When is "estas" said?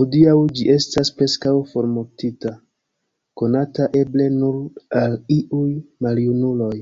0.74-1.10